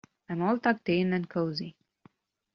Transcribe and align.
I'm 0.27 0.41
all 0.41 0.57
tucked 0.57 0.89
in 0.89 1.13
and 1.13 1.29
cosy. 1.29 1.75